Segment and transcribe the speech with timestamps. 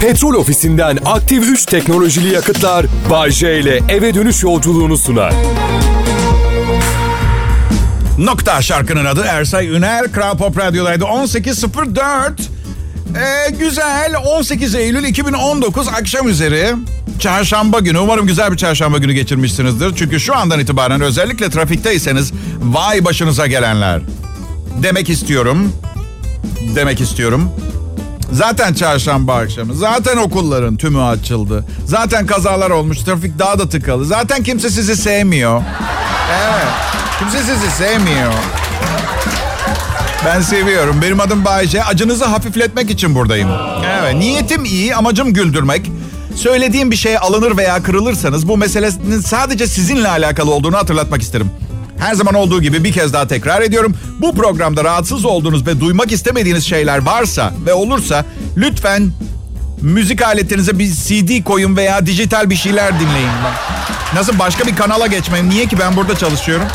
[0.00, 5.34] Petrol ofisinden aktif 3 teknolojili yakıtlar Bay J ile eve dönüş yolculuğunu sunar.
[8.18, 10.12] Nokta şarkının adı Ersay Üner.
[10.12, 11.04] Kral Pop Radyo'daydı.
[11.04, 12.32] 18.04.
[13.16, 16.74] Ee, güzel 18 Eylül 2019 akşam üzeri
[17.18, 17.98] çarşamba günü.
[17.98, 19.96] Umarım güzel bir çarşamba günü geçirmişsinizdir.
[19.96, 24.00] Çünkü şu andan itibaren özellikle trafikteyseniz vay başınıza gelenler.
[24.82, 25.72] Demek istiyorum.
[26.74, 27.50] Demek istiyorum.
[28.32, 29.74] Zaten çarşamba akşamı.
[29.74, 31.64] Zaten okulların tümü açıldı.
[31.86, 32.98] Zaten kazalar olmuş.
[32.98, 34.04] Trafik daha da tıkalı.
[34.04, 35.62] Zaten kimse sizi sevmiyor.
[36.42, 36.68] Evet.
[37.18, 38.32] Kimse sizi sevmiyor.
[40.24, 41.02] Ben seviyorum.
[41.02, 41.84] Benim adım Bayce.
[41.84, 43.48] Acınızı hafifletmek için buradayım.
[44.00, 44.14] Evet.
[44.14, 45.90] Niyetim iyi, amacım güldürmek.
[46.36, 51.50] Söylediğim bir şeye alınır veya kırılırsanız bu meselenin sadece sizinle alakalı olduğunu hatırlatmak isterim.
[52.00, 53.94] Her zaman olduğu gibi bir kez daha tekrar ediyorum.
[54.20, 58.24] Bu programda rahatsız olduğunuz ve duymak istemediğiniz şeyler varsa ve olursa
[58.56, 59.12] lütfen
[59.80, 63.28] müzik aletinize bir CD koyun veya dijital bir şeyler dinleyin.
[64.14, 65.50] Nasıl başka bir kanala geçmem?
[65.50, 66.66] Niye ki ben burada çalışıyorum?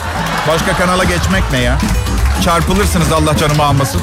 [0.48, 1.78] Başka kanala geçmek ne ya?
[2.46, 4.02] Çarpılırsınız Allah canımı almasın.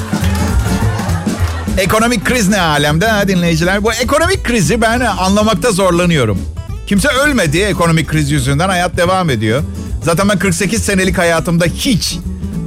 [1.77, 3.83] Ekonomik kriz ne alemde ha dinleyiciler?
[3.83, 6.41] Bu ekonomik krizi ben anlamakta zorlanıyorum.
[6.87, 9.63] Kimse ölmedi ekonomik kriz yüzünden hayat devam ediyor.
[10.01, 12.17] Zaten ben 48 senelik hayatımda hiç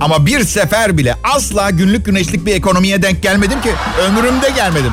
[0.01, 3.71] ama bir sefer bile asla günlük güneşlik bir ekonomiye denk gelmedim ki.
[4.07, 4.93] Ömrümde gelmedim.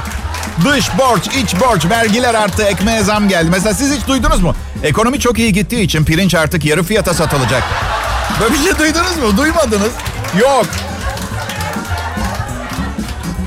[0.65, 3.49] Dış borç, iç borç, vergiler arttı, ekmeğe zam geldi.
[3.51, 4.55] Mesela siz hiç duydunuz mu?
[4.83, 7.63] Ekonomi çok iyi gittiği için pirinç artık yarı fiyata satılacak.
[8.41, 9.37] Böyle bir şey duydunuz mu?
[9.37, 9.91] Duymadınız.
[10.39, 10.65] Yok.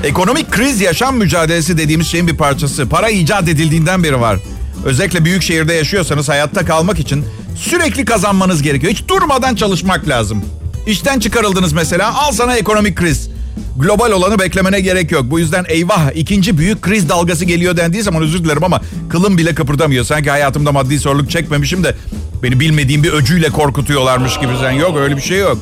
[0.03, 2.89] Ekonomik kriz yaşam mücadelesi dediğimiz şeyin bir parçası.
[2.89, 4.39] Para icat edildiğinden beri var.
[4.85, 8.93] Özellikle büyük şehirde yaşıyorsanız hayatta kalmak için sürekli kazanmanız gerekiyor.
[8.93, 10.45] Hiç durmadan çalışmak lazım.
[10.87, 13.29] İşten çıkarıldınız mesela al sana ekonomik kriz.
[13.77, 15.23] Global olanı beklemene gerek yok.
[15.25, 19.55] Bu yüzden eyvah ikinci büyük kriz dalgası geliyor dendiği zaman özür dilerim ama kılım bile
[19.55, 20.05] kıpırdamıyor.
[20.05, 21.95] Sanki hayatımda maddi sorunluk çekmemişim de
[22.43, 24.51] beni bilmediğim bir öcüyle korkutuyorlarmış gibi.
[24.59, 25.57] Sen yok öyle bir şey yok.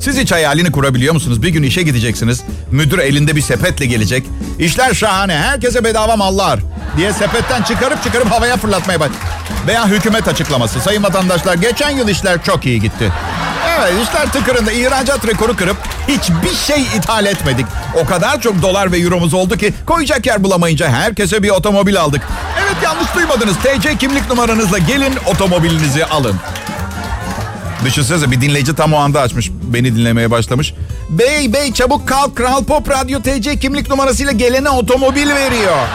[0.00, 1.42] Siz hiç hayalini kurabiliyor musunuz?
[1.42, 2.40] Bir gün işe gideceksiniz.
[2.70, 4.26] Müdür elinde bir sepetle gelecek.
[4.58, 5.36] İşler şahane.
[5.38, 6.60] Herkese bedava mallar.
[6.96, 9.10] Diye sepetten çıkarıp çıkarıp havaya fırlatmaya bak.
[9.66, 10.80] Veya hükümet açıklaması.
[10.80, 13.12] Sayın vatandaşlar geçen yıl işler çok iyi gitti.
[13.78, 15.76] Evet işler tıkırında ihracat rekoru kırıp
[16.08, 17.66] hiçbir şey ithal etmedik.
[18.02, 22.22] O kadar çok dolar ve euromuz oldu ki koyacak yer bulamayınca herkese bir otomobil aldık.
[22.64, 23.56] Evet yanlış duymadınız.
[23.56, 26.36] TC kimlik numaranızla gelin otomobilinizi alın.
[27.84, 29.50] Düşünsenize bir dinleyici tam o anda açmış.
[29.68, 30.74] Beni dinlemeye başlamış.
[31.10, 35.78] Bey bey çabuk kalk Kral Pop Radyo TC kimlik numarasıyla gelene otomobil veriyor.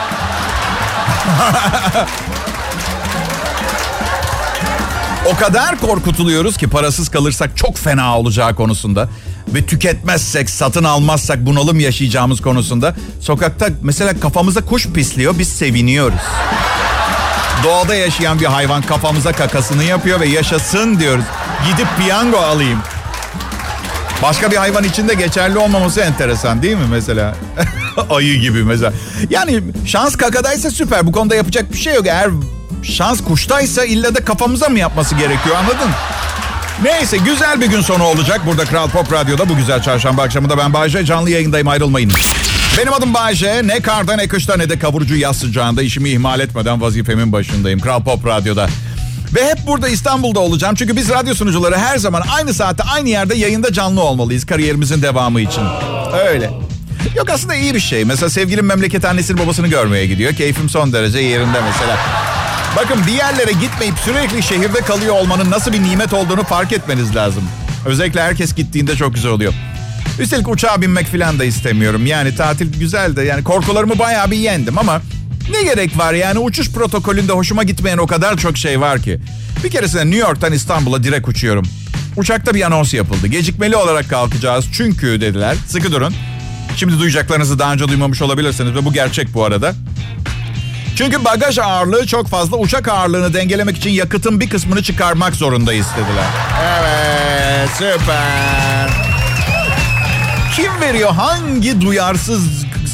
[5.32, 9.08] o kadar korkutuluyoruz ki parasız kalırsak çok fena olacağı konusunda
[9.48, 16.20] ve tüketmezsek, satın almazsak bunalım yaşayacağımız konusunda sokakta mesela kafamıza kuş pisliyor biz seviniyoruz.
[17.64, 21.24] Doğada yaşayan bir hayvan kafamıza kakasını yapıyor ve yaşasın diyoruz.
[21.66, 22.78] Gidip piyango alayım.
[24.24, 27.34] Başka bir hayvan için de geçerli olmaması enteresan değil mi mesela?
[28.10, 28.92] Ayı gibi mesela.
[29.30, 31.06] Yani şans kakadaysa süper.
[31.06, 32.06] Bu konuda yapacak bir şey yok.
[32.06, 32.30] Eğer
[32.82, 35.90] şans kuştaysa illa da kafamıza mı yapması gerekiyor anladın?
[36.82, 38.40] Neyse güzel bir gün sonu olacak.
[38.46, 42.12] Burada Kral Pop Radyo'da bu güzel çarşamba akşamında ben Bayece canlı yayındayım ayrılmayın.
[42.78, 43.62] Benim adım Bayece.
[43.66, 47.80] Ne karda ne kışta ne de kavurucu yaz sıcağında işimi ihmal etmeden vazifemin başındayım.
[47.80, 48.68] Kral Pop Radyo'da.
[49.34, 50.74] Ve hep burada İstanbul'da olacağım.
[50.74, 55.40] Çünkü biz radyo sunucuları her zaman aynı saatte aynı yerde yayında canlı olmalıyız kariyerimizin devamı
[55.40, 55.62] için.
[56.28, 56.50] Öyle.
[57.16, 58.04] Yok aslında iyi bir şey.
[58.04, 60.34] Mesela sevgilim memleket annesini babasını görmeye gidiyor.
[60.34, 61.98] Keyfim son derece yerinde mesela.
[62.76, 67.42] Bakın bir yerlere gitmeyip sürekli şehirde kalıyor olmanın nasıl bir nimet olduğunu fark etmeniz lazım.
[67.86, 69.52] Özellikle herkes gittiğinde çok güzel oluyor.
[70.20, 72.06] Üstelik uçağa binmek falan da istemiyorum.
[72.06, 75.02] Yani tatil güzel de yani korkularımı bayağı bir yendim ama
[75.50, 79.20] ne gerek var yani uçuş protokolünde hoşuma gitmeyen o kadar çok şey var ki.
[79.64, 81.64] Bir keresinde New York'tan İstanbul'a direkt uçuyorum.
[82.16, 83.26] Uçakta bir anons yapıldı.
[83.26, 85.56] Gecikmeli olarak kalkacağız çünkü dediler.
[85.68, 86.14] Sıkı durun.
[86.76, 89.74] Şimdi duyacaklarınızı daha önce duymamış olabilirsiniz ve bu gerçek bu arada.
[90.96, 92.56] Çünkü bagaj ağırlığı çok fazla.
[92.56, 96.26] Uçak ağırlığını dengelemek için yakıtın bir kısmını çıkarmak zorundayız dediler.
[96.80, 98.90] Evet süper.
[100.56, 101.12] Kim veriyor?
[101.12, 102.42] Hangi duyarsız,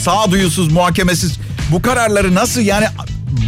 [0.05, 1.38] sağduyusuz, muhakemesiz
[1.70, 2.87] bu kararları nasıl yani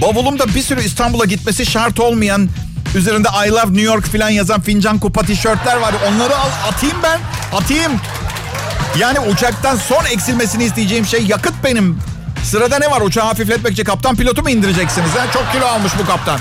[0.02, 2.48] bavulumda bir sürü İstanbul'a gitmesi şart olmayan
[2.94, 5.94] üzerinde I love New York falan yazan fincan kupa tişörtler var.
[6.08, 7.20] Onları al, atayım ben.
[7.56, 7.92] Atayım.
[8.98, 11.98] Yani uçaktan son eksilmesini isteyeceğim şey yakıt benim.
[12.44, 15.10] Sırada ne var uçağı hafifletmek için kaptan pilotu mu indireceksiniz?
[15.10, 15.32] Ha?
[15.32, 16.40] Çok kilo almış bu kaptan.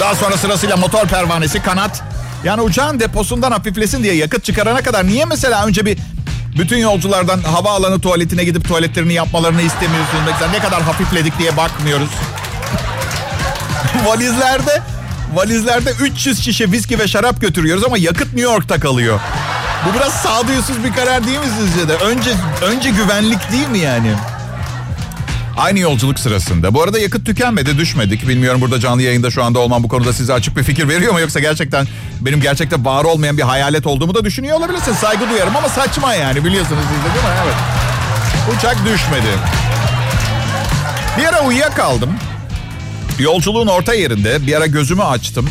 [0.00, 2.02] Daha sonra sırasıyla motor pervanesi, kanat.
[2.44, 5.98] Yani uçağın deposundan hafiflesin diye yakıt çıkarana kadar niye mesela önce bir
[6.58, 10.22] Bütün yolculardan havaalanı tuvaletine gidip tuvaletlerini yapmalarını istemiyorsunuz.
[10.26, 12.10] Mesela ne kadar hafifledik diye bakmıyoruz.
[14.06, 14.82] valizlerde
[15.34, 19.20] valizlerde 300 şişe viski ve şarap götürüyoruz ama yakıt New York'ta kalıyor.
[19.88, 21.94] Bu biraz sağduyusuz bir karar değil mi sizce de?
[21.94, 22.30] Önce
[22.62, 24.14] önce güvenlik değil mi yani?
[25.56, 26.74] Aynı yolculuk sırasında.
[26.74, 28.28] Bu arada yakıt tükenmedi, düşmedik.
[28.28, 31.20] Bilmiyorum burada canlı yayında şu anda olmam bu konuda size açık bir fikir veriyor mu?
[31.20, 31.86] Yoksa gerçekten
[32.20, 34.92] benim gerçekten var olmayan bir hayalet olduğumu da düşünüyor olabilirsin.
[34.92, 37.40] Saygı duyarım ama saçma yani biliyorsunuz siz de değil mi?
[37.44, 37.54] Evet.
[38.58, 39.38] Uçak düşmedi.
[41.18, 42.10] Bir ara uyuyakaldım.
[43.18, 45.48] Yolculuğun orta yerinde bir ara gözümü açtım.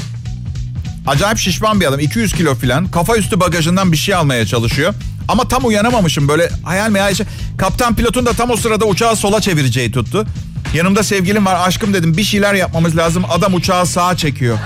[1.08, 4.94] Acayip şişman bir adam 200 kilo falan kafa üstü bagajından bir şey almaya çalışıyor.
[5.28, 7.26] Ama tam uyanamamışım böyle hayal meyal şey.
[7.58, 10.26] Kaptan pilotun da tam o sırada uçağı sola çevireceği tuttu.
[10.74, 13.24] Yanımda sevgilim var aşkım dedim bir şeyler yapmamız lazım.
[13.30, 14.58] Adam uçağı sağa çekiyor.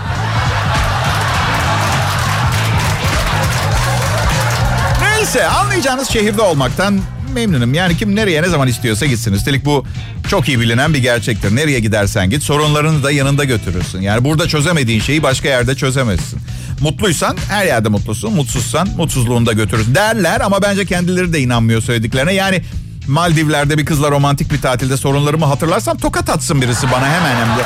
[5.02, 7.00] Neyse anlayacağınız şehirde olmaktan
[7.34, 7.74] memnunum.
[7.74, 9.34] Yani kim nereye ne zaman istiyorsa gitsin.
[9.34, 9.86] Üstelik bu
[10.30, 11.56] çok iyi bilinen bir gerçektir.
[11.56, 14.02] Nereye gidersen git sorunlarını da yanında götürürsün.
[14.02, 16.40] Yani burada çözemediğin şeyi başka yerde çözemezsin.
[16.82, 18.34] Mutluysan her yerde mutlusun.
[18.34, 22.34] Mutsuzsan mutsuzluğunu da götürürsün derler ama bence kendileri de inanmıyor söylediklerine.
[22.34, 22.62] Yani
[23.08, 27.64] Maldivler'de bir kızla romantik bir tatilde sorunlarımı hatırlarsam tokat atsın birisi bana hemen hem de.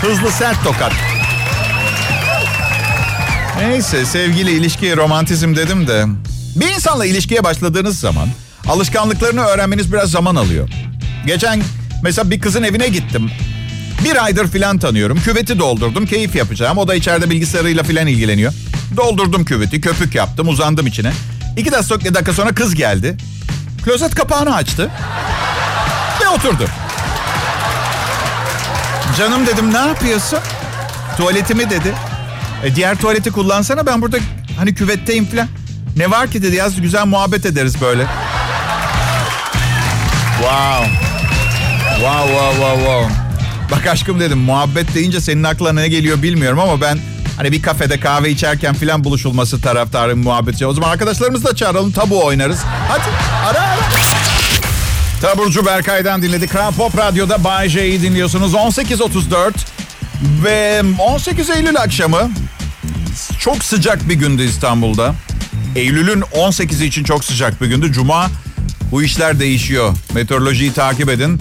[0.00, 0.92] Hızlı sert tokat.
[3.58, 6.04] Neyse sevgili ilişki romantizm dedim de.
[6.56, 8.28] Bir insanla ilişkiye başladığınız zaman
[8.68, 10.68] alışkanlıklarını öğrenmeniz biraz zaman alıyor.
[11.26, 11.62] Geçen
[12.02, 13.30] mesela bir kızın evine gittim.
[14.04, 15.20] Bir aydır filan tanıyorum.
[15.20, 16.06] Küveti doldurdum.
[16.06, 16.78] Keyif yapacağım.
[16.78, 18.52] O da içeride bilgisayarıyla filan ilgileniyor.
[18.96, 19.80] Doldurdum küveti.
[19.80, 20.48] Köpük yaptım.
[20.48, 21.12] Uzandım içine.
[21.56, 23.16] İki dakika, sonra kız geldi.
[23.84, 24.90] Klozet kapağını açtı.
[26.22, 26.64] Ve oturdu.
[29.18, 30.38] Canım dedim ne yapıyorsun?
[31.16, 31.94] Tuvaletimi dedi.
[32.64, 34.18] E, diğer tuvaleti kullansana ben burada
[34.58, 35.48] hani küvetteyim filan.
[35.96, 38.06] Ne var ki dedi yaz güzel muhabbet ederiz böyle.
[40.52, 40.86] Wow.
[41.98, 43.08] Wow wow wow wow.
[43.70, 46.98] Bak aşkım dedim muhabbet deyince senin aklına ne geliyor bilmiyorum ama ben
[47.36, 50.66] hani bir kafede kahve içerken filan buluşulması taraftarım muhabbetçi.
[50.66, 52.60] O zaman arkadaşlarımızı da çağıralım tabu oynarız.
[52.88, 53.02] Hadi
[53.46, 53.78] ara ara.
[55.22, 56.50] Taburcu Berkay'dan dinledik.
[56.50, 58.54] Kral Pop Radyo'da Bay J'yi dinliyorsunuz.
[58.54, 59.52] 18.34
[60.44, 62.30] ve 18 Eylül akşamı
[63.38, 65.14] çok sıcak bir gündü İstanbul'da.
[65.76, 67.92] Eylül'ün 18'i için çok sıcak bir gündü.
[67.92, 68.30] Cuma
[68.92, 69.94] bu işler değişiyor.
[70.14, 71.40] Meteorolojiyi takip edin.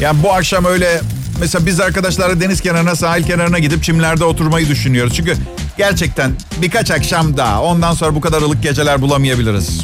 [0.00, 1.00] Yani bu akşam öyle
[1.40, 5.14] mesela biz arkadaşlarla deniz kenarına, sahil kenarına gidip çimlerde oturmayı düşünüyoruz.
[5.16, 5.34] Çünkü
[5.78, 6.32] gerçekten
[6.62, 9.80] birkaç akşam daha ondan sonra bu kadar ılık geceler bulamayabiliriz.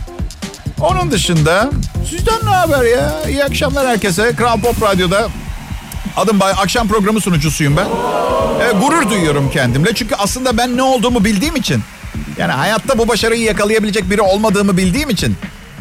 [0.80, 1.70] Onun dışında
[2.10, 3.22] sizden ne haber ya?
[3.28, 4.32] İyi akşamlar herkese.
[4.36, 5.28] Kral Pop Radyo'da
[6.16, 7.86] adım Bay akşam programı sunucusuyum ben.
[8.66, 9.94] E, gurur duyuyorum kendimle.
[9.94, 11.82] Çünkü aslında ben ne olduğumu bildiğim için
[12.38, 15.36] yani hayatta bu başarıyı yakalayabilecek biri olmadığımı bildiğim için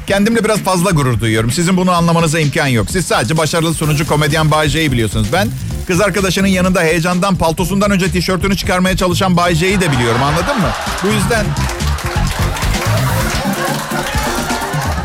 [0.07, 1.51] kendimle biraz fazla gurur duyuyorum.
[1.51, 2.87] Sizin bunu anlamanıza imkan yok.
[2.91, 5.27] Siz sadece başarılı sunucu komedyen Bay J'yi biliyorsunuz.
[5.33, 5.47] Ben
[5.87, 10.69] kız arkadaşının yanında heyecandan paltosundan önce tişörtünü çıkarmaya çalışan Bay J'yi de biliyorum anladın mı?
[11.03, 11.45] Bu yüzden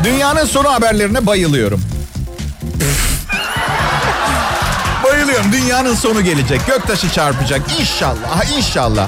[0.03, 1.81] dünyanın sonu haberlerine bayılıyorum.
[5.03, 5.51] bayılıyorum.
[5.51, 6.67] Dünyanın sonu gelecek.
[6.67, 7.61] Göktaşı çarpacak.
[7.79, 9.07] İnşallah, inşallah.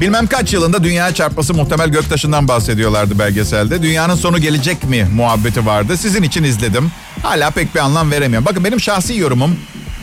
[0.00, 3.82] Bilmem kaç yılında dünya çarpması muhtemel göktaşından bahsediyorlardı belgeselde.
[3.82, 5.96] Dünyanın sonu gelecek mi muhabbeti vardı.
[5.96, 6.92] Sizin için izledim.
[7.22, 8.46] Hala pek bir anlam veremiyorum.
[8.46, 9.56] Bakın benim şahsi yorumum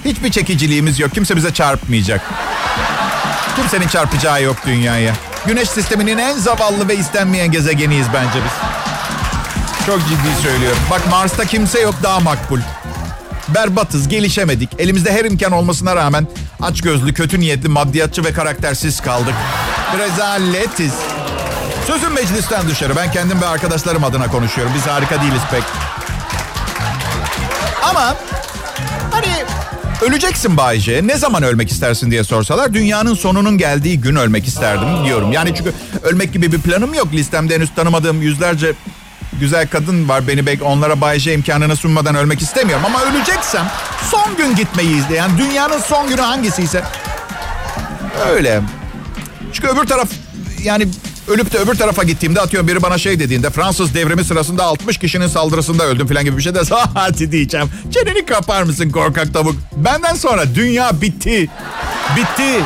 [0.06, 1.14] hiçbir çekiciliğimiz yok.
[1.14, 2.22] Kimse bize çarpmayacak.
[3.56, 5.14] Kimsenin çarpacağı yok dünyaya.
[5.48, 8.54] Güneş sisteminin en zavallı ve istenmeyen gezegeniyiz bence biz.
[9.86, 10.80] Çok ciddi söylüyorum.
[10.92, 12.60] Bak Mars'ta kimse yok daha makbul.
[13.48, 14.70] Berbatız, gelişemedik.
[14.80, 16.28] Elimizde her imkan olmasına rağmen
[16.62, 19.34] açgözlü, kötü niyetli, maddiyatçı ve karaktersiz kaldık.
[20.00, 20.94] Rezaletiz.
[21.88, 22.96] Sözüm meclisten dışarı.
[22.96, 24.74] Ben kendim ve arkadaşlarım adına konuşuyorum.
[24.76, 25.64] Biz harika değiliz pek.
[27.84, 28.16] Ama
[29.12, 29.28] hani
[30.02, 31.02] öleceksin Bayce.
[31.08, 35.32] Ne zaman ölmek istersin diye sorsalar dünyanın sonunun geldiği gün ölmek isterdim diyorum.
[35.32, 35.74] Yani çünkü
[36.04, 37.08] ölmek gibi bir planım yok.
[37.14, 38.74] Listemde henüz tanımadığım yüzlerce
[39.40, 42.86] güzel kadın var beni bek onlara Bayce imkanını sunmadan ölmek istemiyorum.
[42.86, 43.66] Ama öleceksem
[44.12, 46.84] son gün gitmeyi izleyen dünyanın son günü hangisiyse
[48.30, 48.62] öyle.
[49.54, 50.10] Çünkü öbür taraf
[50.64, 50.88] yani
[51.28, 55.28] ölüp de öbür tarafa gittiğimde atıyorum biri bana şey dediğinde Fransız devrimi sırasında 60 kişinin
[55.28, 56.60] saldırısında öldüm falan gibi bir şey de
[56.94, 57.70] hadi diyeceğim.
[57.94, 59.56] Çeneni kapar mısın korkak tavuk?
[59.76, 61.50] Benden sonra dünya bitti.
[62.18, 62.64] Bitti.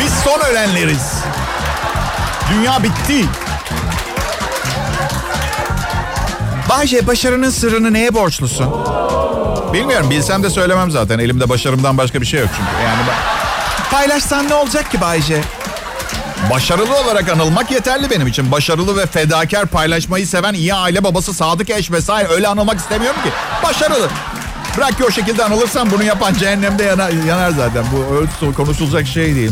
[0.00, 1.12] Biz son ölenleriz.
[2.52, 3.24] Dünya bitti.
[6.68, 8.66] Bayce başarının sırrını neye borçlusun?
[9.72, 11.18] Bilmiyorum bilsem de söylemem zaten.
[11.18, 12.84] Elimde başarımdan başka bir şey yok çünkü.
[12.84, 13.43] Yani ben...
[13.90, 15.40] Paylaşsan ne olacak ki Bayce?
[16.50, 18.50] Başarılı olarak anılmak yeterli benim için.
[18.50, 23.30] Başarılı ve fedakar paylaşmayı seven iyi aile babası, sadık eş vesaire öyle anılmak istemiyorum ki.
[23.62, 24.08] Başarılı.
[24.76, 27.84] Bırak ki o şekilde anılırsan bunu yapan cehennemde yanar, yanar zaten.
[28.40, 29.50] Bu konuşulacak şey değil.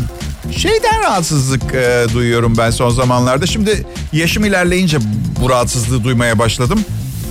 [0.57, 3.45] Şeyden rahatsızlık e, duyuyorum ben son zamanlarda.
[3.45, 4.97] Şimdi yaşım ilerleyince
[5.41, 6.85] bu rahatsızlığı duymaya başladım.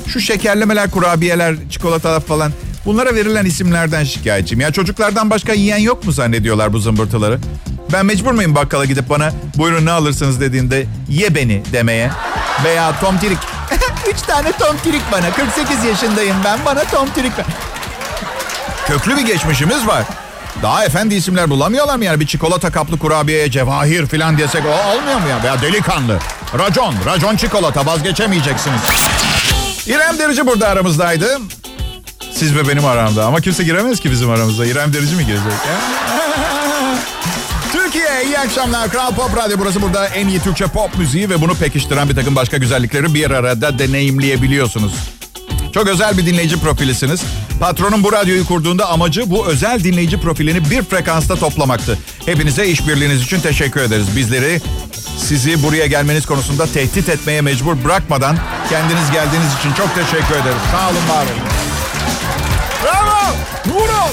[0.07, 2.53] Şu şekerlemeler, kurabiyeler, çikolatalar falan
[2.87, 4.61] bunlara verilen isimlerden şikayetçiyim.
[4.61, 7.39] Ya çocuklardan başka yiyen yok mu zannediyorlar bu zımbırtıları?
[7.93, 12.11] Ben mecbur muyum bakkala gidip bana buyurun ne alırsınız dediğinde ye beni demeye?
[12.65, 13.39] Veya Tom Tirik.
[14.13, 15.31] Üç tane Tom Tirik bana.
[15.33, 16.59] 48 yaşındayım ben.
[16.67, 17.47] Bana Tom Tirik ver.
[18.87, 20.05] Köklü bir geçmişimiz var.
[20.63, 22.21] Daha efendi isimler bulamıyorlar mı yani?
[22.21, 25.43] Bir çikolata kaplı kurabiyeye cevahir falan diyesek o olmuyor mu ya?
[25.43, 26.19] Veya delikanlı.
[26.59, 26.95] Racon.
[27.07, 28.81] Racon çikolata vazgeçemeyeceksiniz.
[29.87, 31.39] İrem Derici burada aramızdaydı.
[32.43, 33.27] Siz ve benim aramda.
[33.27, 34.67] Ama kimse giremez ki bizim aramızda.
[34.67, 35.53] İrem Derici mi girecek?
[37.73, 38.91] Türkiye iyi akşamlar.
[38.91, 39.83] Kral Pop Radyo burası.
[39.83, 43.79] Burada en iyi Türkçe pop müziği ve bunu pekiştiren bir takım başka güzellikleri bir arada
[43.79, 44.93] deneyimleyebiliyorsunuz.
[45.75, 47.23] Çok özel bir dinleyici profilisiniz.
[47.61, 51.99] Patronun bu radyoyu kurduğunda amacı bu özel dinleyici profilini bir frekansta toplamaktı.
[52.27, 54.07] Hepinize işbirliğiniz için teşekkür ederiz.
[54.17, 54.61] Bizleri
[55.19, 60.63] sizi buraya gelmeniz konusunda tehdit etmeye mecbur bırakmadan kendiniz geldiğiniz için çok teşekkür ederiz.
[60.73, 61.52] Sağ olun, var olun.
[63.73, 64.13] Vurun!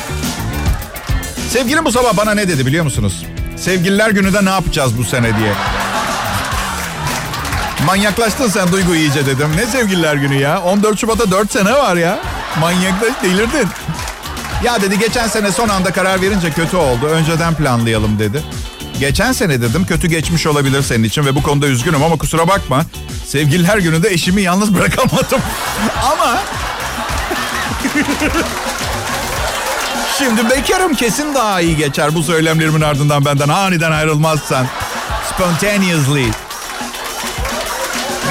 [1.49, 3.25] Sevgilim bu sabah bana ne dedi biliyor musunuz?
[3.57, 5.53] Sevgililer gününde ne yapacağız bu sene diye.
[7.85, 9.49] Manyaklaştın sen Duygu iyice dedim.
[9.57, 10.61] Ne sevgililer günü ya?
[10.61, 12.19] 14 Şubat'a 4 sene var ya.
[12.59, 13.67] Manyaklaş delirdin.
[14.63, 17.05] Ya dedi geçen sene son anda karar verince kötü oldu.
[17.05, 18.43] Önceden planlayalım dedi.
[18.99, 22.85] Geçen sene dedim kötü geçmiş olabilir senin için ve bu konuda üzgünüm ama kusura bakma.
[23.27, 25.41] Sevgililer gününde eşimi yalnız bırakamadım.
[26.11, 26.37] ama
[30.19, 34.67] Şimdi bekarım kesin daha iyi geçer bu söylemlerimin ardından benden aniden ayrılmazsan.
[35.33, 36.25] Spontaneously.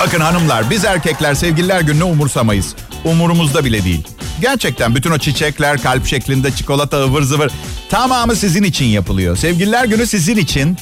[0.01, 2.75] Bakın hanımlar biz erkekler sevgililer gününü umursamayız.
[3.05, 4.09] Umurumuzda bile değil.
[4.41, 7.51] Gerçekten bütün o çiçekler kalp şeklinde çikolata ıvır zıvır
[7.91, 9.37] tamamı sizin için yapılıyor.
[9.37, 10.77] Sevgililer günü sizin için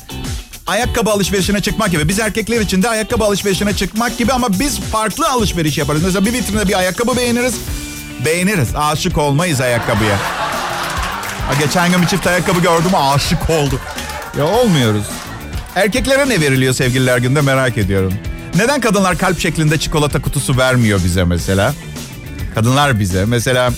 [0.67, 2.09] ayakkabı alışverişine çıkmak gibi.
[2.09, 6.03] Biz erkekler için de ayakkabı alışverişine çıkmak gibi ama biz farklı alışveriş yaparız.
[6.03, 7.55] Mesela bir vitrinde bir ayakkabı beğeniriz.
[8.25, 8.69] Beğeniriz.
[8.77, 10.46] Aşık olmayız ayakkabıya.
[11.47, 13.81] Ha, geçen gün bir çift ayakkabı gördüm aşık oldu.
[14.39, 15.05] Ya olmuyoruz.
[15.75, 18.15] Erkeklere ne veriliyor sevgililer günde merak ediyorum.
[18.55, 21.75] Neden kadınlar kalp şeklinde çikolata kutusu vermiyor bize mesela?
[22.55, 23.25] Kadınlar bize.
[23.25, 23.71] Mesela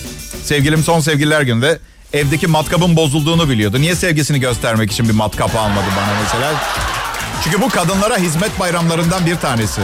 [0.43, 1.79] sevgilim son sevgililer günde
[2.13, 3.81] evdeki matkabın bozulduğunu biliyordu.
[3.81, 6.53] Niye sevgisini göstermek için bir matkap almadı bana mesela?
[7.43, 9.81] Çünkü bu kadınlara hizmet bayramlarından bir tanesi.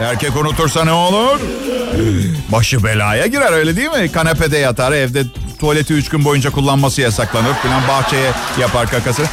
[0.00, 1.40] Erkek unutursa ne olur?
[2.52, 4.12] Başı belaya girer öyle değil mi?
[4.12, 5.24] Kanepede yatar evde
[5.58, 8.30] tuvaleti üç gün boyunca kullanması yasaklanır falan bahçeye
[8.60, 9.26] yapar kakasını.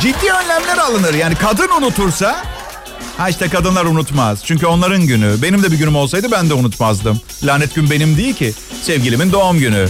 [0.00, 2.44] Ciddi önlemler alınır yani kadın unutursa
[3.16, 4.44] Ha işte kadınlar unutmaz.
[4.44, 5.42] Çünkü onların günü.
[5.42, 7.20] Benim de bir günüm olsaydı ben de unutmazdım.
[7.44, 8.52] Lanet gün benim değil ki.
[8.82, 9.88] Sevgilimin doğum günü.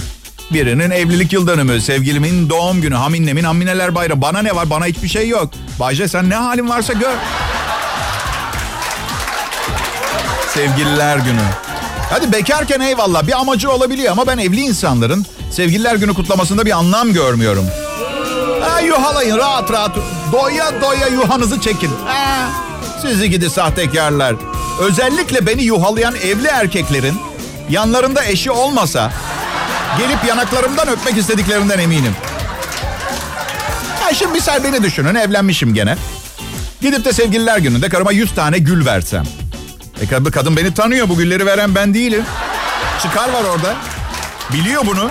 [0.51, 1.81] Birinin evlilik yıl dönümü.
[1.81, 2.95] Sevgilimin doğum günü.
[2.95, 4.23] Haminnemin hamineler bayramı.
[4.23, 4.71] Bana ne var?
[4.71, 5.51] Bana hiçbir şey yok.
[5.81, 7.15] Bayce sen ne halin varsa gör.
[10.55, 11.43] Sevgililer günü.
[12.11, 17.13] Hadi bekarken eyvallah bir amacı olabiliyor ama ben evli insanların sevgililer günü kutlamasında bir anlam
[17.13, 17.67] görmüyorum.
[18.63, 19.97] Ha, yuhalayın rahat rahat.
[20.33, 21.91] Doya doya yuhanızı çekin.
[22.07, 22.49] Ha.
[23.03, 24.35] Sizi gidi sahtekarlar.
[24.81, 27.15] Özellikle beni yuhalayan evli erkeklerin
[27.71, 29.13] yanlarında eşi olmasa
[29.99, 32.13] gelip yanaklarımdan öpmek istediklerinden eminim.
[34.01, 35.97] Ha şimdi misal beni düşünün evlenmişim gene.
[36.81, 39.25] Gidip de sevgililer gününde karıma 100 tane gül versem.
[40.01, 42.25] E kadın beni tanıyor bu gülleri veren ben değilim.
[43.03, 43.75] Çıkar var orada.
[44.53, 45.09] Biliyor bunu.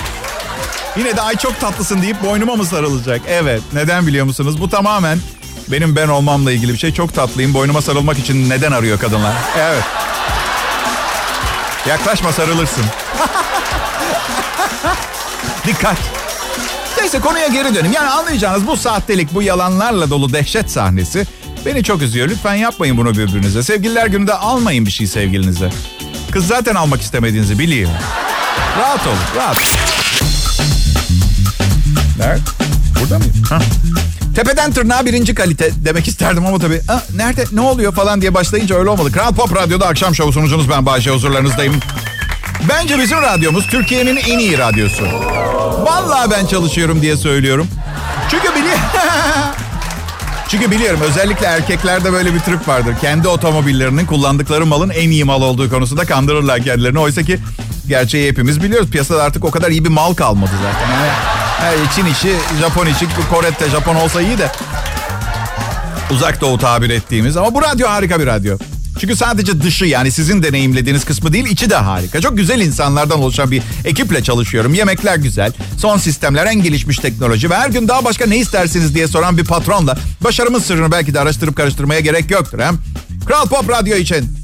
[0.97, 3.21] Yine de ay çok tatlısın deyip boynuma mı sarılacak?
[3.29, 3.61] Evet.
[3.73, 4.61] Neden biliyor musunuz?
[4.61, 5.19] Bu tamamen
[5.67, 6.93] benim ben olmamla ilgili bir şey.
[6.93, 7.53] Çok tatlıyım.
[7.53, 9.33] Boynuma sarılmak için neden arıyor kadınlar?
[9.59, 9.83] Evet.
[11.89, 12.83] Yaklaşma sarılırsın.
[15.67, 15.97] Dikkat.
[17.01, 17.93] Neyse konuya geri döneyim.
[17.93, 21.25] Yani anlayacağınız bu sahtelik, bu yalanlarla dolu dehşet sahnesi
[21.65, 22.29] beni çok üzüyor.
[22.29, 23.63] Lütfen yapmayın bunu birbirinize.
[23.63, 25.69] Sevgililer gününde almayın bir şey sevgilinize.
[26.31, 27.91] Kız zaten almak istemediğinizi biliyor.
[28.79, 29.57] Rahat olun, rahat.
[32.19, 32.41] Nerede?
[32.99, 33.33] Burada mıyım?
[33.49, 33.61] Hah.
[34.35, 38.75] Tepeden tırnağa birinci kalite demek isterdim ama tabii "Aa, nerede ne oluyor falan diye başlayınca
[38.75, 39.11] öyle olmadı.
[39.11, 41.75] Kral Pop Radyo'da akşam şovu sunucunuz ben Bayşe huzurlarınızdayım.
[42.69, 45.05] Bence bizim radyomuz Türkiye'nin en iyi radyosu.
[45.85, 47.67] Vallahi ben çalışıyorum diye söylüyorum.
[48.31, 48.81] Çünkü biliyorum.
[50.47, 52.93] Çünkü biliyorum özellikle erkeklerde böyle bir trip vardır.
[53.01, 56.99] Kendi otomobillerinin kullandıkları malın en iyi mal olduğu konusunda kandırırlar kendilerini.
[56.99, 57.39] Oysa ki
[57.87, 58.89] gerçeği hepimiz biliyoruz.
[58.89, 60.93] Piyasada artık o kadar iyi bir mal kalmadı zaten.
[60.93, 61.11] Yani,
[61.63, 64.51] yani Çin işi, Japon işi, Kore'de Japon olsa iyi de.
[66.11, 68.57] Uzak doğu tabir ettiğimiz ama bu radyo harika bir radyo.
[68.99, 72.21] Çünkü sadece dışı yani sizin deneyimlediğiniz kısmı değil içi de harika.
[72.21, 74.73] Çok güzel insanlardan oluşan bir ekiple çalışıyorum.
[74.73, 79.07] Yemekler güzel, son sistemler, en gelişmiş teknoloji ve her gün daha başka ne istersiniz diye
[79.07, 82.59] soran bir patronla başarımın sırrını belki de araştırıp karıştırmaya gerek yoktur.
[82.59, 82.77] Hem
[83.25, 84.37] Kral Pop Radyo için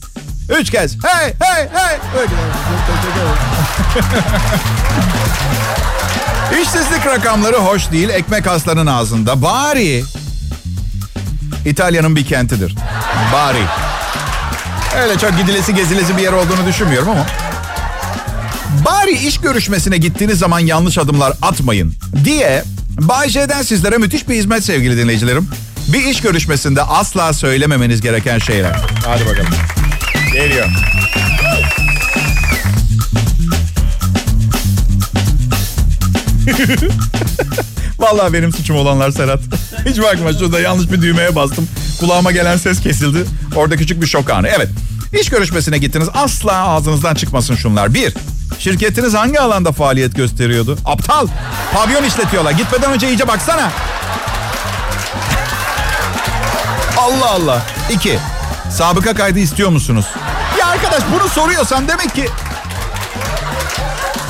[0.59, 1.97] üç kez hey hey hey.
[6.61, 8.09] İşsizlik rakamları hoş değil.
[8.09, 9.41] Ekmek aslanın ağzında.
[9.41, 10.03] Bari
[11.65, 12.75] İtalya'nın bir kentidir.
[13.33, 13.63] Bari.
[15.01, 17.25] Öyle çok gidilesi gezilesi bir yer olduğunu düşünmüyorum ama.
[18.85, 21.93] Bari iş görüşmesine gittiğiniz zaman yanlış adımlar atmayın
[22.23, 25.47] diye Bay J'den sizlere müthiş bir hizmet sevgili dinleyicilerim.
[25.87, 28.79] Bir iş görüşmesinde asla söylememeniz gereken şeyler.
[29.05, 29.49] Hadi bakalım.
[30.33, 30.67] Geliyor.
[37.99, 39.39] Vallahi benim suçum olanlar Serhat.
[39.85, 41.67] Hiç bakma şurada yanlış bir düğmeye bastım.
[41.99, 43.25] Kulağıma gelen ses kesildi.
[43.55, 44.47] Orada küçük bir şok anı.
[44.47, 44.69] Evet.
[45.21, 46.07] İş görüşmesine gittiniz.
[46.13, 47.93] Asla ağzınızdan çıkmasın şunlar.
[47.93, 48.13] Bir,
[48.59, 50.77] şirketiniz hangi alanda faaliyet gösteriyordu?
[50.85, 51.27] Aptal.
[51.73, 52.51] Pavyon işletiyorlar.
[52.51, 53.61] Gitmeden önce iyice baksana.
[56.97, 57.61] Allah Allah.
[57.91, 58.19] İki,
[58.71, 60.05] sabıka kaydı istiyor musunuz?
[60.59, 62.29] Ya arkadaş bunu soruyorsan demek ki...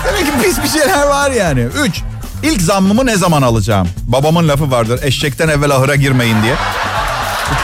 [0.06, 1.62] Demek ki pis bir şeyler var yani.
[1.62, 2.02] Üç,
[2.44, 3.88] İlk zammımı ne zaman alacağım?
[4.04, 5.00] Babamın lafı vardır.
[5.04, 6.56] Eşekten evvel ahıra girmeyin diye.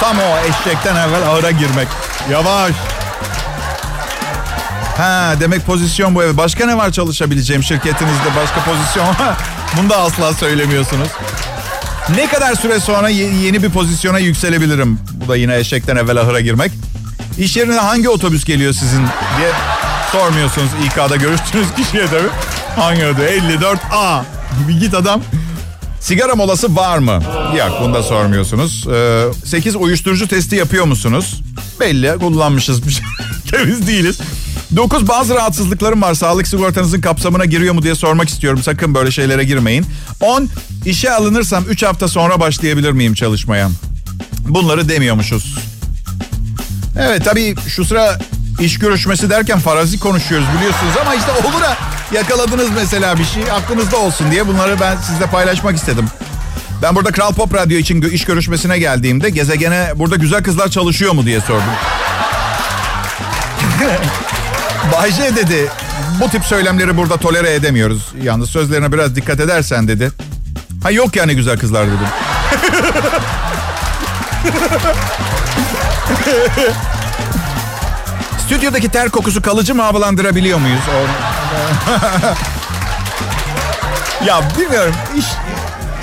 [0.01, 1.87] Tam o eşekten evvel ahıra girmek.
[2.31, 2.71] Yavaş.
[4.97, 6.37] Ha demek pozisyon bu ev.
[6.37, 9.15] Başka ne var çalışabileceğim şirketinizde başka pozisyon?
[9.77, 11.07] Bunu da asla söylemiyorsunuz.
[12.15, 14.99] Ne kadar süre sonra yeni bir pozisyona yükselebilirim?
[15.11, 16.71] Bu da yine eşekten evvel ahıra girmek.
[17.37, 19.51] İş yerine hangi otobüs geliyor sizin diye
[20.11, 22.29] sormuyorsunuz İK'da görüştüğünüz kişiye tabii.
[22.75, 23.21] Hangi adı?
[23.27, 24.21] 54A.
[24.67, 25.21] Bir git adam.
[26.01, 27.23] Sigara molası var mı?
[27.57, 28.87] Yok bunu da sormuyorsunuz.
[28.93, 31.41] Ee, 8 uyuşturucu testi yapıyor musunuz?
[31.79, 33.05] Belli kullanmışız bir şey.
[33.51, 34.19] Temiz değiliz.
[34.75, 36.13] 9 bazı rahatsızlıklarım var.
[36.13, 38.63] Sağlık sigortanızın kapsamına giriyor mu diye sormak istiyorum.
[38.63, 39.85] Sakın böyle şeylere girmeyin.
[40.21, 40.49] 10
[40.85, 43.69] işe alınırsam 3 hafta sonra başlayabilir miyim çalışmaya?
[44.47, 45.57] Bunları demiyormuşuz.
[46.99, 48.19] Evet tabii şu sıra
[48.59, 51.77] iş görüşmesi derken farazi konuşuyoruz biliyorsunuz ama işte olur ha
[52.13, 56.05] yakaladınız mesela bir şey aklınızda olsun diye bunları ben sizle paylaşmak istedim.
[56.81, 61.25] Ben burada Kral Pop Radyo için iş görüşmesine geldiğimde gezegene burada güzel kızlar çalışıyor mu
[61.25, 61.63] diye sordum.
[64.93, 65.69] Bayce dedi
[66.21, 68.13] bu tip söylemleri burada tolere edemiyoruz.
[68.21, 70.11] Yalnız sözlerine biraz dikkat edersen dedi.
[70.83, 72.07] Ha yok yani güzel kızlar dedim.
[78.47, 80.79] Stüdyodaki ter kokusu kalıcı mı havalandırabiliyor muyuz?
[84.27, 84.93] ya bilmiyorum.
[85.17, 85.25] İş,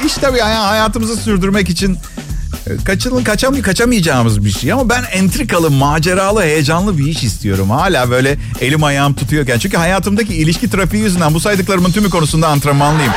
[0.06, 1.98] iş tabii hayatımızı sürdürmek için
[2.66, 7.70] e, kaçının kaçam kaçamayacağımız bir şey ama ben entrikalı, maceralı, heyecanlı bir iş istiyorum.
[7.70, 9.58] Hala böyle elim ayağım tutuyorken.
[9.58, 13.12] Çünkü hayatımdaki ilişki trafiği yüzünden bu saydıklarımın tümü konusunda antrenmanlıyım.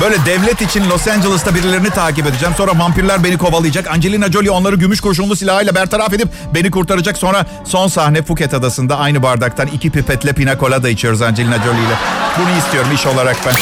[0.00, 2.54] Böyle devlet için Los Angeles'ta birilerini takip edeceğim.
[2.56, 3.86] Sonra vampirler beni kovalayacak.
[3.86, 7.18] Angelina Jolie onları gümüş kurşunlu silahıyla bertaraf edip beni kurtaracak.
[7.18, 11.94] Sonra son sahne Phuket Adası'nda aynı bardaktan iki pipetle pina colada içiyoruz Angelina Jolie ile.
[12.38, 13.54] Bunu istiyorum iş olarak ben.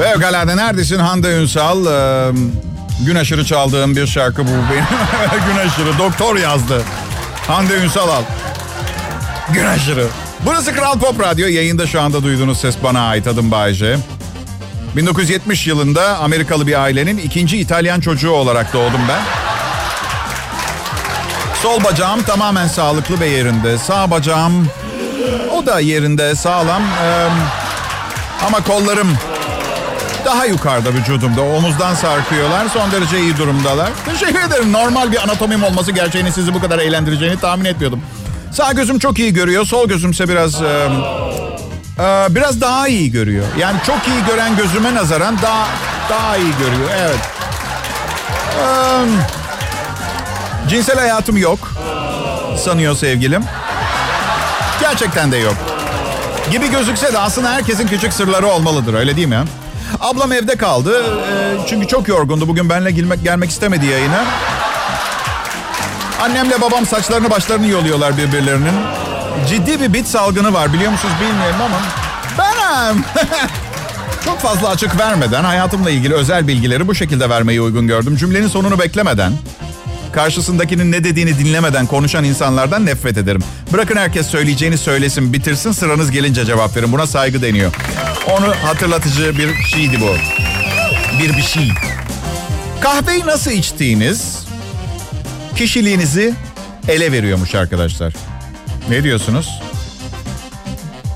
[0.00, 1.86] Ve galada neredesin Hande Ünsal?
[1.86, 2.32] Ee,
[3.06, 4.84] gün aşırı çaldığım bir şarkı bu benim.
[5.46, 6.82] gün aşırı doktor yazdı.
[7.46, 8.22] Hande Ünsal al.
[9.52, 10.06] Gün aşırı.
[10.46, 11.48] Burası Kral Pop Radyo.
[11.48, 13.26] Yayında şu anda duyduğunuz ses bana ait.
[13.26, 13.96] Adım Bayece.
[14.96, 19.20] 1970 yılında Amerikalı bir ailenin ikinci İtalyan çocuğu olarak doğdum ben.
[21.62, 23.78] Sol bacağım tamamen sağlıklı ve yerinde.
[23.78, 24.68] Sağ bacağım
[25.52, 26.82] o da yerinde sağlam.
[26.82, 27.28] Ee,
[28.46, 29.08] ama kollarım
[30.24, 31.42] daha yukarıda vücudumda.
[31.42, 32.68] Omuzdan sarkıyorlar.
[32.68, 33.90] Son derece iyi durumdalar.
[34.06, 34.72] Teşekkür ederim.
[34.72, 38.00] Normal bir anatomim olması gerçeğini sizi bu kadar eğlendireceğini tahmin etmiyordum.
[38.52, 39.64] Sağ gözüm çok iyi görüyor.
[39.64, 40.62] Sol gözümse biraz...
[40.62, 40.88] E,
[42.00, 43.46] ee, biraz daha iyi görüyor.
[43.58, 45.66] Yani çok iyi gören gözüme nazaran daha
[46.10, 46.90] daha iyi görüyor.
[46.98, 47.18] Evet.
[48.60, 49.06] Ee,
[50.68, 51.58] cinsel hayatım yok.
[52.64, 53.44] Sanıyor sevgilim.
[54.80, 55.54] Gerçekten de yok.
[56.50, 59.44] Gibi gözükse de aslında herkesin küçük sırları olmalıdır öyle değil mi?
[60.00, 61.04] Ablam evde kaldı.
[61.04, 62.48] Ee, çünkü çok yorgundu.
[62.48, 64.24] Bugün benimle gelmek, gelmek istemedi yayına.
[66.22, 68.74] Annemle babam saçlarını başlarını yoluyorlar birbirlerinin.
[69.48, 71.80] Ciddi bir bit salgını var biliyor musunuz bilmiyorum ama
[72.38, 73.04] benim.
[74.24, 78.16] Çok fazla açık vermeden hayatımla ilgili özel bilgileri bu şekilde vermeyi uygun gördüm.
[78.16, 79.32] Cümlenin sonunu beklemeden,
[80.12, 83.42] karşısındakinin ne dediğini dinlemeden konuşan insanlardan nefret ederim.
[83.72, 86.92] Bırakın herkes söyleyeceğini söylesin, bitirsin, sıranız gelince cevap verin.
[86.92, 87.72] Buna saygı deniyor.
[88.28, 90.14] Onu hatırlatıcı bir şeydi bu.
[91.22, 91.72] Bir bir şey.
[92.80, 94.38] Kahveyi nasıl içtiğiniz
[95.56, 96.34] kişiliğinizi
[96.88, 98.12] ele veriyormuş arkadaşlar.
[98.90, 99.60] Ne diyorsunuz?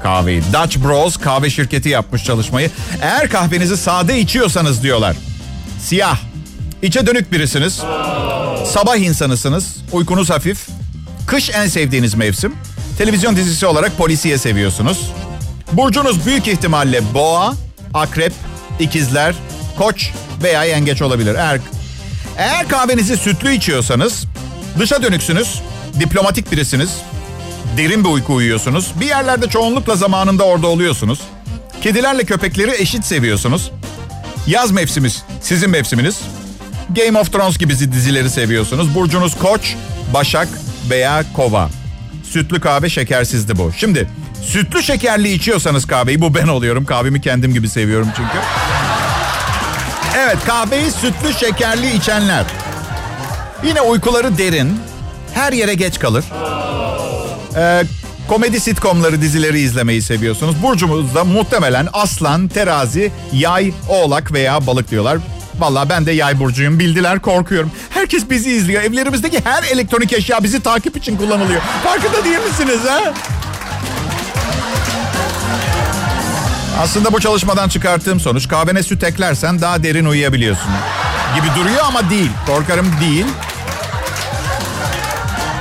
[0.03, 0.43] Kahveyi.
[0.53, 2.71] Dutch Bros kahve şirketi yapmış çalışmayı.
[3.03, 5.17] Eğer kahvenizi sade içiyorsanız diyorlar.
[5.81, 6.19] Siyah.
[6.83, 7.83] İçe dönük birisiniz.
[8.67, 9.77] Sabah insanısınız.
[9.93, 10.67] Uykunuz hafif.
[11.27, 12.55] Kış en sevdiğiniz mevsim.
[12.99, 15.11] Televizyon dizisi olarak polisiye seviyorsunuz.
[15.73, 17.55] Burcunuz büyük ihtimalle boğa,
[17.95, 18.33] akrep,
[18.81, 19.35] ikizler,
[19.79, 20.11] koç
[20.43, 21.35] veya yengeç olabilir.
[21.35, 21.61] Eğer,
[22.39, 24.25] eğer kahvenizi sütlü içiyorsanız
[24.79, 25.61] dışa dönüksünüz,
[26.01, 26.91] diplomatik birisiniz,
[27.77, 28.93] derin bir uyku uyuyorsunuz.
[29.01, 31.21] Bir yerlerde çoğunlukla zamanında orada oluyorsunuz.
[31.83, 33.71] Kedilerle köpekleri eşit seviyorsunuz.
[34.47, 35.09] Yaz mevsimi
[35.41, 36.21] sizin mevsiminiz.
[36.91, 38.95] Game of Thrones gibi dizileri seviyorsunuz.
[38.95, 39.75] Burcunuz Koç,
[40.15, 40.49] Başak
[40.91, 41.71] veya Kova.
[42.31, 43.73] Sütlü kahve şekersizdi bu.
[43.77, 44.09] Şimdi
[44.43, 46.85] sütlü şekerli içiyorsanız kahveyi bu ben oluyorum.
[46.85, 48.39] Kahvemi kendim gibi seviyorum çünkü.
[50.19, 52.45] Evet kahveyi sütlü şekerli içenler.
[53.65, 54.81] Yine uykuları derin.
[55.35, 56.25] Her yere geç kalır.
[57.57, 57.85] Ee,
[58.29, 60.63] komedi sitcomları, dizileri izlemeyi seviyorsunuz.
[60.63, 65.19] Burcumuzda muhtemelen aslan, terazi, yay, oğlak veya balık diyorlar.
[65.59, 66.79] Vallahi ben de yay burcuyum.
[66.79, 67.71] Bildiler korkuyorum.
[67.91, 68.83] Herkes bizi izliyor.
[68.83, 71.61] Evlerimizdeki her elektronik eşya bizi takip için kullanılıyor.
[71.85, 73.13] Farkında değil misiniz ha?
[76.83, 80.71] Aslında bu çalışmadan çıkarttığım sonuç kahvene süt eklersen daha derin uyuyabiliyorsun.
[81.37, 82.31] Gibi duruyor ama değil.
[82.47, 83.27] Korkarım değil.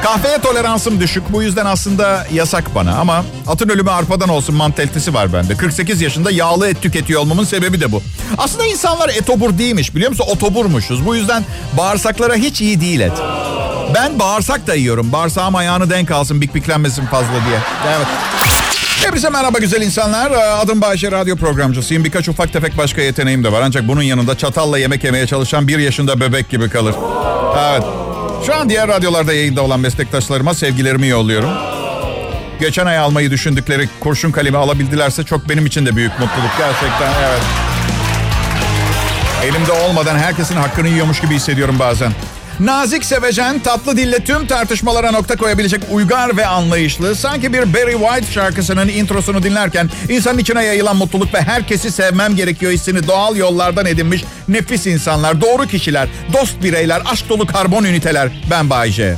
[0.04, 1.24] Kahveye toleransım düşük.
[1.34, 2.96] Bu yüzden aslında yasak bana.
[2.96, 5.58] Ama atın ölümü arpadan olsun mantalitesi var bende.
[5.58, 8.02] 48 yaşında yağlı et tüketiyor olmamın sebebi de bu.
[8.38, 10.26] Aslında insanlar etobur değilmiş biliyor musun?
[10.30, 11.06] Otoburmuşuz.
[11.06, 11.44] Bu yüzden
[11.78, 13.12] bağırsaklara hiç iyi değil et.
[13.96, 15.12] Ben bağırsak da yiyorum.
[15.12, 17.60] Bağırsağım ayağını denk alsın, bikbiklenmesin fazla diye.
[17.96, 18.08] Evet.
[19.04, 20.32] Hepinize merhaba güzel insanlar.
[20.32, 22.04] Ee, adım Bayşe, radyo programcısıyım.
[22.04, 23.62] Birkaç ufak tefek başka yeteneğim de var.
[23.62, 26.96] Ancak bunun yanında çatalla yemek yemeye çalışan bir yaşında bebek gibi kalır.
[27.70, 27.84] Evet.
[28.46, 31.50] Şu an diğer radyolarda yayında olan meslektaşlarıma sevgilerimi yolluyorum.
[32.60, 36.52] Geçen ay almayı düşündükleri kurşun kalemi alabildilerse çok benim için de büyük mutluluk.
[36.58, 37.42] Gerçekten evet.
[39.44, 42.12] Elimde olmadan herkesin hakkını yiyormuş gibi hissediyorum bazen.
[42.60, 47.16] Nazik, sevecen, tatlı dille tüm tartışmalara nokta koyabilecek uygar ve anlayışlı.
[47.16, 52.72] Sanki bir Barry White şarkısının introsunu dinlerken insanın içine yayılan mutluluk ve herkesi sevmem gerekiyor
[52.72, 58.30] hissini doğal yollardan edinmiş nefis insanlar, doğru kişiler, dost bireyler, aşk dolu karbon üniteler.
[58.52, 59.16] Ben Bayce.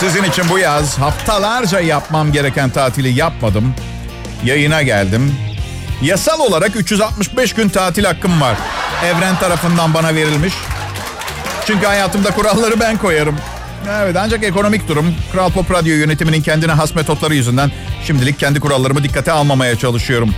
[0.00, 3.74] Sizin için bu yaz haftalarca yapmam gereken tatili yapmadım.
[4.44, 5.34] Yayına geldim.
[6.02, 8.56] Yasal olarak 365 gün tatil hakkım var.
[9.04, 10.54] Evren tarafından bana verilmiş.
[11.66, 13.36] Çünkü hayatımda kuralları ben koyarım.
[14.02, 17.70] Evet ancak ekonomik durum Kral Pop Radyo yönetiminin kendine has metotları yüzünden
[18.04, 20.34] şimdilik kendi kurallarımı dikkate almamaya çalışıyorum.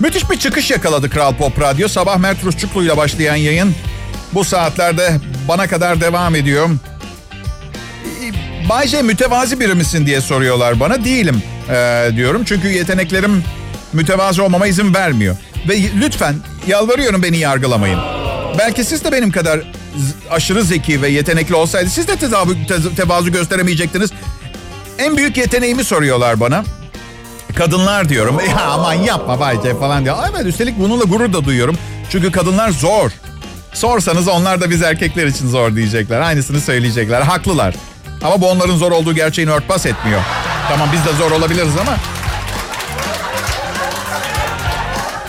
[0.00, 1.88] Müthiş bir çıkış yakaladı Kral Pop Radyo.
[1.88, 3.74] Sabah Mert Rusçuklu ile başlayan yayın
[4.34, 5.16] bu saatlerde
[5.48, 6.68] bana kadar devam ediyor.
[8.68, 11.04] Bayce mütevazi biri misin diye soruyorlar bana.
[11.04, 13.44] Değilim ee, diyorum çünkü yeteneklerim
[13.92, 15.36] mütevazı olmama izin vermiyor.
[15.68, 16.34] Ve lütfen
[16.66, 17.98] yalvarıyorum beni yargılamayın.
[18.58, 19.60] Belki siz de benim kadar
[20.30, 22.56] aşırı zeki ve yetenekli olsaydı siz de tevazu,
[22.96, 24.10] tevazu gösteremeyecektiniz.
[24.98, 26.64] En büyük yeteneğimi soruyorlar bana.
[27.54, 28.40] Kadınlar diyorum.
[28.50, 30.16] Ya aman yapma Bayce falan diyor.
[30.30, 31.76] Evet üstelik bununla gurur da duyuyorum.
[32.10, 33.10] Çünkü kadınlar zor.
[33.74, 36.20] Sorsanız onlar da biz erkekler için zor diyecekler.
[36.20, 37.22] Aynısını söyleyecekler.
[37.22, 37.74] Haklılar.
[38.24, 40.20] Ama bu onların zor olduğu gerçeğini örtbas etmiyor.
[40.68, 41.96] Tamam biz de zor olabiliriz ama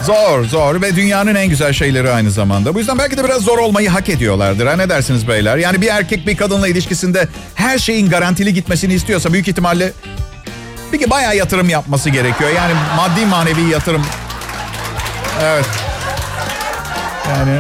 [0.06, 2.76] Zor zor ve dünyanın en güzel şeyleri aynı zamanda.
[2.76, 4.68] Bu yüzden belki de biraz zor olmayı hak ediyorlardır.
[4.68, 5.58] Ha ne dersiniz beyler?
[5.58, 9.92] Yani bir erkek bir kadınla ilişkisinde her şeyin garantili gitmesini istiyorsa büyük ihtimalle
[10.94, 12.50] bir bayağı yatırım yapması gerekiyor.
[12.56, 14.06] Yani maddi manevi yatırım.
[15.44, 15.66] Evet.
[17.30, 17.60] Yani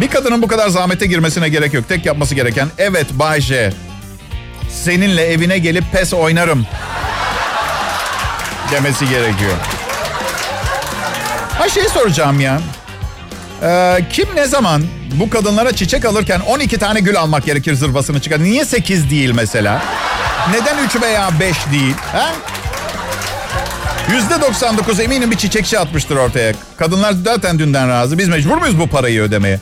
[0.00, 1.88] bir kadının bu kadar zahmete girmesine gerek yok.
[1.88, 3.72] Tek yapması gereken evet Bayce
[4.70, 6.66] seninle evine gelip pes oynarım
[8.72, 9.56] demesi gerekiyor.
[11.58, 12.60] Ha şey soracağım ya.
[13.62, 14.82] Ee, kim ne zaman
[15.14, 18.42] bu kadınlara çiçek alırken 12 tane gül almak gerekir zırvasını çıkar.
[18.42, 19.82] Niye 8 değil mesela?
[20.50, 21.94] Neden 3 veya 5 değil?
[22.12, 22.32] Ha?
[24.08, 26.52] %99 eminim bir çiçekçi atmıştır ortaya.
[26.76, 28.18] Kadınlar zaten dünden razı.
[28.18, 29.60] Biz mecbur muyuz bu parayı ödemeye?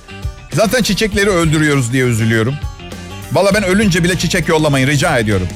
[0.53, 2.55] Zaten çiçekleri öldürüyoruz diye üzülüyorum.
[3.33, 5.49] Valla ben ölünce bile çiçek yollamayın rica ediyorum.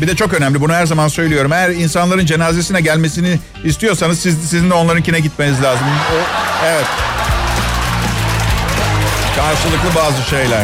[0.00, 1.52] Bir de çok önemli bunu her zaman söylüyorum.
[1.52, 5.86] Eğer insanların cenazesine gelmesini istiyorsanız siz, sizin de onlarınkine gitmeniz lazım.
[6.66, 6.86] Evet.
[9.36, 10.62] Karşılıklı bazı şeyler.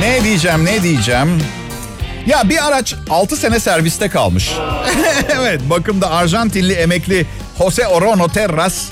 [0.00, 1.40] Ne diyeceğim ne diyeceğim.
[2.26, 4.52] Ya bir araç 6 sene serviste kalmış.
[5.40, 7.26] evet bakımda Arjantinli emekli
[7.58, 8.84] Jose Orono Terras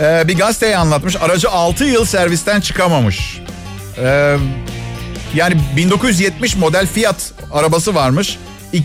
[0.00, 1.16] Ee, bir gazeteye anlatmış.
[1.16, 3.40] Aracı 6 yıl servisten çıkamamış.
[3.98, 4.36] Ee,
[5.34, 8.38] yani 1970 model Fiat arabası varmış.
[8.72, 8.84] İk,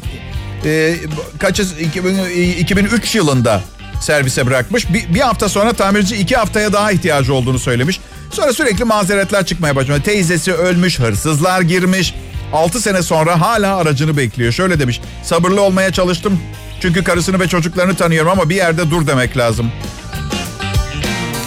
[0.65, 0.95] e,
[1.39, 3.61] kaç 2003 yılında
[4.01, 4.93] servise bırakmış.
[4.93, 7.99] Bir, bir hafta sonra tamirci iki haftaya daha ihtiyacı olduğunu söylemiş.
[8.31, 10.01] Sonra sürekli mazeretler çıkmaya başladı.
[10.05, 12.13] Teyzesi ölmüş, hırsızlar girmiş.
[12.53, 14.51] 6 sene sonra hala aracını bekliyor.
[14.51, 15.01] Şöyle demiş.
[15.23, 16.39] Sabırlı olmaya çalıştım.
[16.81, 19.71] Çünkü karısını ve çocuklarını tanıyorum ama bir yerde dur demek lazım.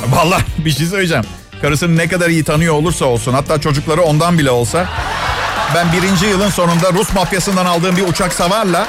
[0.09, 1.25] Vallahi bir şey söyleyeceğim.
[1.63, 4.87] Karısını ne kadar iyi tanıyor olursa olsun hatta çocukları ondan bile olsa
[5.75, 8.89] ben birinci yılın sonunda Rus mafyasından aldığım bir uçak savarla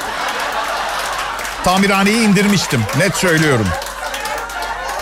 [1.64, 2.80] tamirhaneyi indirmiştim.
[2.98, 3.66] Net söylüyorum.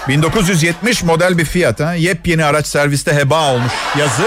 [0.08, 1.94] 1970 model bir Fiat ha.
[1.94, 3.72] Yepyeni araç serviste heba olmuş.
[3.98, 4.26] Yazık.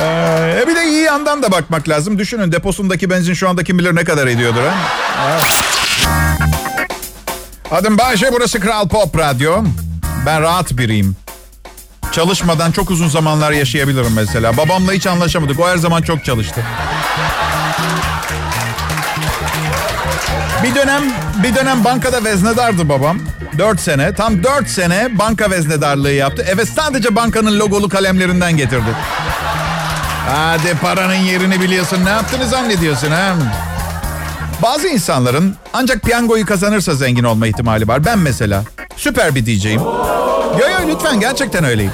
[0.00, 2.18] ee, bir de iyi yandan da bakmak lazım.
[2.18, 4.74] Düşünün deposundaki benzin şu anda kim bilir ne kadar ediyordur ha.
[7.70, 9.62] Adım Bayşe, burası Kral Pop Radyo.
[10.26, 11.16] Ben rahat biriyim.
[12.12, 14.56] Çalışmadan çok uzun zamanlar yaşayabilirim mesela.
[14.56, 15.60] Babamla hiç anlaşamadık.
[15.60, 16.64] O her zaman çok çalıştı.
[20.62, 21.02] Bir dönem
[21.42, 23.18] bir dönem bankada veznedardı babam.
[23.58, 26.46] Dört sene, tam dört sene banka veznedarlığı yaptı.
[26.48, 28.90] Eve sadece bankanın logolu kalemlerinden getirdi.
[30.28, 32.04] Hadi paranın yerini biliyorsun.
[32.04, 33.34] Ne yaptığını zannediyorsun ha?
[34.62, 38.04] Bazı insanların ancak piyangoyu kazanırsa zengin olma ihtimali var.
[38.04, 38.64] Ben mesela
[38.96, 39.80] süper bir DJ'yim.
[40.60, 41.92] Yo yo lütfen gerçekten öyleyim.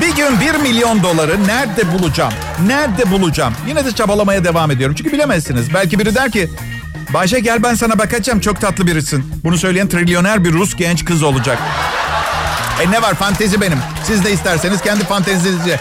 [0.00, 2.32] Bir gün bir milyon doları nerede bulacağım?
[2.66, 3.54] Nerede bulacağım?
[3.68, 4.96] Yine de çabalamaya devam ediyorum.
[4.98, 5.74] Çünkü bilemezsiniz.
[5.74, 6.50] Belki biri der ki
[7.14, 9.32] Bayşe gel ben sana bakacağım çok tatlı birisin.
[9.44, 11.58] Bunu söyleyen trilyoner bir Rus genç kız olacak.
[12.82, 13.78] E ne var fantezi benim.
[14.06, 15.78] Siz de isterseniz kendi fantezinizi.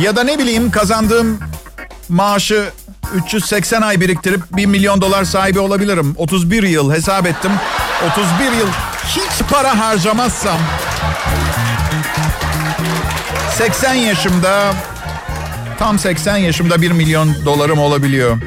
[0.00, 1.38] Ya da ne bileyim kazandığım
[2.08, 2.70] maaşı
[3.14, 6.14] 380 ay biriktirip 1 milyon dolar sahibi olabilirim.
[6.16, 7.52] 31 yıl hesap ettim.
[8.10, 8.68] 31 yıl
[9.06, 10.58] hiç para harcamazsam
[13.58, 14.72] 80 yaşımda
[15.78, 18.38] tam 80 yaşımda 1 milyon dolarım olabiliyor.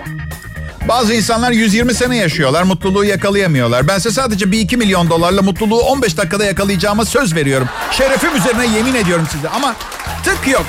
[0.87, 3.87] Bazı insanlar 120 sene yaşıyorlar, mutluluğu yakalayamıyorlar.
[3.87, 7.69] Bense sadece bir 2 milyon dolarla mutluluğu 15 dakikada yakalayacağıma söz veriyorum.
[7.91, 9.75] Şerefim üzerine yemin ediyorum size ama
[10.23, 10.65] tık yok.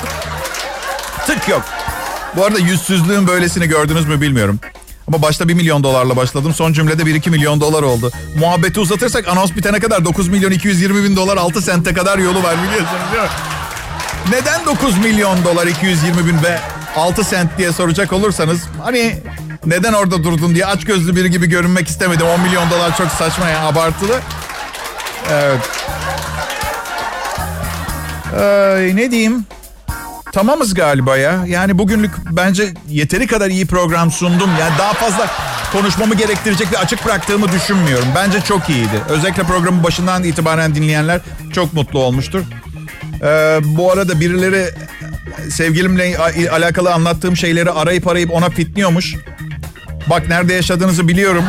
[1.26, 1.81] Tık yok.
[2.36, 4.60] Bu arada yüzsüzlüğün böylesini gördünüz mü bilmiyorum.
[5.08, 6.54] Ama başta 1 milyon dolarla başladım.
[6.54, 8.10] Son cümlede 1-2 milyon dolar oldu.
[8.38, 12.56] Muhabbeti uzatırsak anons bitene kadar 9 milyon 220 bin dolar 6 sente kadar yolu var
[12.62, 13.28] biliyorsunuz değil mi?
[14.30, 16.58] Neden 9 milyon dolar 220 bin ve
[16.96, 19.16] 6 sent diye soracak olursanız hani
[19.66, 22.26] neden orada durdun diye aç gözlü biri gibi görünmek istemedim.
[22.26, 24.20] 10 milyon dolar çok saçma ya abartılı.
[25.30, 25.60] Evet.
[28.40, 29.44] Ee, ne diyeyim?
[30.32, 31.44] Tamamız galiba ya.
[31.46, 34.50] Yani bugünlük bence yeteri kadar iyi program sundum.
[34.60, 35.26] Yani daha fazla
[35.72, 38.08] konuşmamı gerektirecek ve açık bıraktığımı düşünmüyorum.
[38.14, 39.02] Bence çok iyiydi.
[39.08, 41.20] Özellikle programın başından itibaren dinleyenler
[41.52, 42.42] çok mutlu olmuştur.
[43.22, 44.70] Ee, bu arada birileri
[45.50, 46.18] sevgilimle
[46.52, 49.14] alakalı anlattığım şeyleri arayıp arayıp ona fitliyormuş.
[50.10, 51.44] Bak nerede yaşadığınızı biliyorum.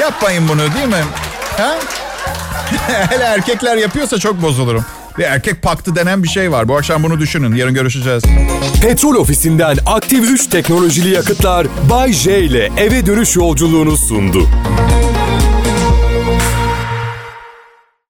[0.00, 1.04] Yapmayın bunu değil mi?
[1.56, 1.76] Ha?
[3.10, 4.84] Hele erkekler yapıyorsa çok bozulurum.
[5.20, 6.68] Bir erkek paktı denen bir şey var.
[6.68, 7.54] Bu akşam bunu düşünün.
[7.54, 8.22] Yarın görüşeceğiz.
[8.82, 14.48] Petrol ofisinden aktif 3 teknolojili yakıtlar Bay J ile eve dönüş yolculuğunu sundu.